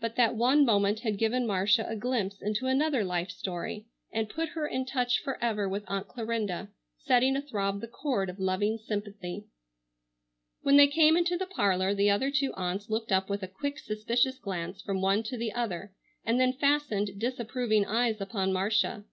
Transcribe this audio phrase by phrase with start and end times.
[0.00, 4.48] But that one moment had given Marcia a glimpse into another life story and put
[4.48, 9.44] her in touch forever with Aunt Clarinda, setting athrob the chord of loving sympathy.
[10.62, 13.78] When they came into the parlor the other two aunts looked up with a quick,
[13.78, 15.92] suspicious glance from one to the other
[16.24, 19.04] and then fastened disapproving eyes upon Marcia.